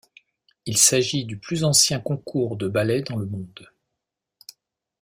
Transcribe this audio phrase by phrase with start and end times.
[0.65, 3.69] Il s'agit du plus ancien concours de ballet dans le monde.